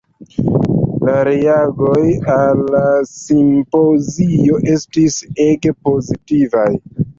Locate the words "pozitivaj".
5.91-6.69